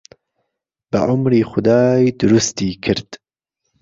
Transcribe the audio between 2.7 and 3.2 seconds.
کرد